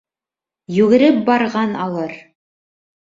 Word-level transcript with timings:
Йүгереп 0.77 1.21
барған 1.29 1.77
алыр. 1.87 2.17